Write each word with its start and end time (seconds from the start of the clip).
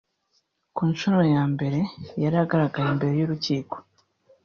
ku 0.75 0.81
nshuro 0.91 1.19
ya 1.33 1.43
mbere 1.53 1.79
yari 2.23 2.37
agaragaye 2.43 2.87
imbere 2.93 3.13
y’urukiko 3.19 3.75